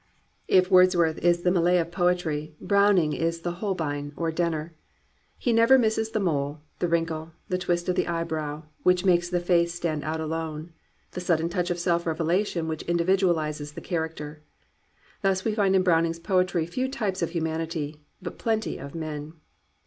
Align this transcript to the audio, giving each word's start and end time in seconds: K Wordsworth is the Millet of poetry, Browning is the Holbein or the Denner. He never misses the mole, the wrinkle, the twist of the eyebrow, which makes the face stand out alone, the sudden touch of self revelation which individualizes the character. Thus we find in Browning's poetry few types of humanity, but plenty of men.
K 0.49 0.59
Wordsworth 0.61 1.19
is 1.19 1.43
the 1.43 1.51
Millet 1.51 1.79
of 1.79 1.91
poetry, 1.91 2.55
Browning 2.59 3.13
is 3.13 3.41
the 3.41 3.59
Holbein 3.61 4.13
or 4.15 4.31
the 4.31 4.35
Denner. 4.37 4.73
He 5.37 5.53
never 5.53 5.77
misses 5.77 6.09
the 6.09 6.19
mole, 6.19 6.61
the 6.79 6.87
wrinkle, 6.87 7.33
the 7.49 7.59
twist 7.59 7.87
of 7.87 7.93
the 7.95 8.07
eyebrow, 8.07 8.63
which 8.81 9.05
makes 9.05 9.29
the 9.29 9.39
face 9.39 9.75
stand 9.75 10.03
out 10.03 10.19
alone, 10.19 10.73
the 11.11 11.21
sudden 11.21 11.49
touch 11.49 11.69
of 11.69 11.77
self 11.77 12.07
revelation 12.07 12.67
which 12.67 12.81
individualizes 12.87 13.73
the 13.73 13.79
character. 13.81 14.41
Thus 15.21 15.45
we 15.45 15.53
find 15.53 15.75
in 15.75 15.83
Browning's 15.83 16.17
poetry 16.17 16.65
few 16.65 16.89
types 16.89 17.21
of 17.21 17.29
humanity, 17.29 18.01
but 18.23 18.39
plenty 18.39 18.79
of 18.79 18.95
men. 18.95 19.33